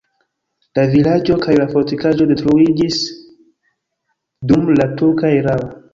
La 0.77 0.85
vilaĝo 0.93 1.35
kaj 1.43 1.57
la 1.59 1.67
fortikaĵo 1.73 2.27
detruiĝis 2.31 2.99
dum 4.53 4.69
la 4.81 4.89
turka 5.03 5.35
erao. 5.43 5.71